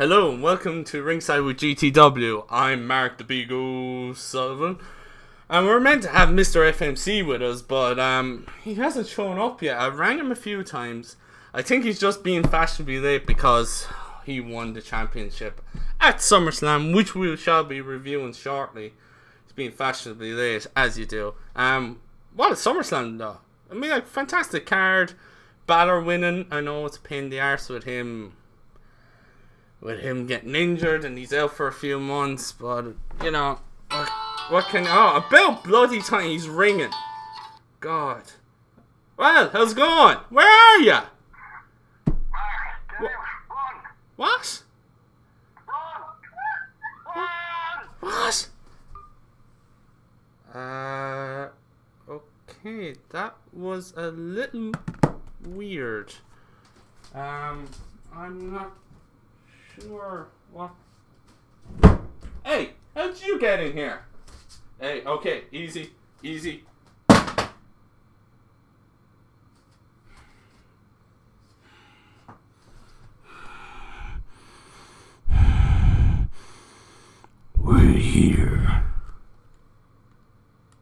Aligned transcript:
Hello 0.00 0.32
and 0.32 0.42
welcome 0.42 0.82
to 0.84 1.02
Ringside 1.02 1.42
with 1.42 1.58
GTW. 1.58 2.46
I'm 2.48 2.86
Mark 2.86 3.18
the 3.18 3.46
O 3.50 4.14
Sullivan. 4.14 4.78
And 5.50 5.66
we're 5.66 5.78
meant 5.78 6.04
to 6.04 6.08
have 6.08 6.30
Mr. 6.30 6.72
FMC 6.72 7.26
with 7.26 7.42
us, 7.42 7.60
but 7.60 7.98
um, 7.98 8.46
he 8.64 8.76
hasn't 8.76 9.08
shown 9.08 9.38
up 9.38 9.60
yet. 9.60 9.78
I 9.78 9.88
rang 9.88 10.18
him 10.18 10.32
a 10.32 10.34
few 10.34 10.64
times. 10.64 11.16
I 11.52 11.60
think 11.60 11.84
he's 11.84 11.98
just 11.98 12.24
being 12.24 12.42
fashionably 12.42 12.98
late 12.98 13.26
because 13.26 13.88
he 14.24 14.40
won 14.40 14.72
the 14.72 14.80
championship 14.80 15.60
at 16.00 16.16
SummerSlam, 16.16 16.96
which 16.96 17.14
we 17.14 17.36
shall 17.36 17.64
be 17.64 17.82
reviewing 17.82 18.32
shortly. 18.32 18.94
He's 19.44 19.52
being 19.52 19.70
fashionably 19.72 20.32
late, 20.32 20.66
as 20.74 20.98
you 20.98 21.04
do. 21.04 21.34
Um, 21.54 22.00
what 22.34 22.52
a 22.52 22.54
SummerSlam 22.54 23.18
though! 23.18 23.40
I 23.70 23.74
mean, 23.74 23.90
like 23.90 24.06
fantastic 24.06 24.64
card. 24.64 25.12
Balor 25.66 26.00
winning. 26.00 26.46
I 26.50 26.62
know 26.62 26.86
it's 26.86 26.96
a 26.96 27.00
pain 27.00 27.24
in 27.24 27.30
the 27.30 27.40
arse 27.40 27.68
with 27.68 27.84
him, 27.84 28.32
with 29.80 30.00
him 30.00 30.26
getting 30.26 30.54
injured 30.54 31.04
and 31.04 31.16
he's 31.16 31.32
out 31.32 31.52
for 31.52 31.66
a 31.66 31.72
few 31.72 31.98
months. 31.98 32.52
But 32.52 32.94
you 33.22 33.30
know, 33.30 33.60
what, 33.90 34.08
what 34.48 34.64
can? 34.66 34.84
Oh, 34.86 35.24
about 35.26 35.64
bloody 35.64 36.00
time 36.00 36.28
he's 36.28 36.48
ringing. 36.48 36.92
God. 37.80 38.22
Well, 39.16 39.50
how's 39.50 39.72
it 39.72 39.76
going? 39.76 40.18
Where 40.30 40.46
are 40.46 40.78
you? 40.80 40.98
What? 44.16 44.62
Run! 47.14 47.88
What? 48.00 48.48
Uh, 50.54 51.48
okay, 52.08 52.94
that 53.10 53.36
was 53.52 53.94
a 53.96 54.08
little 54.08 54.72
weird. 55.46 56.12
Um, 57.14 57.68
I'm 58.14 58.52
not 58.52 58.72
Hey, 62.44 62.70
how'd 62.94 63.20
you 63.22 63.38
get 63.38 63.60
in 63.60 63.72
here? 63.72 64.02
Hey, 64.78 65.02
okay, 65.04 65.44
easy, 65.52 65.90
easy. 66.22 66.64
We're 77.56 77.78
here. 77.78 78.84